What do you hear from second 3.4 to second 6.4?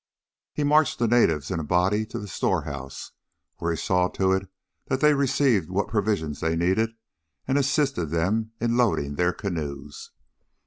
where he saw to it that they received what provisions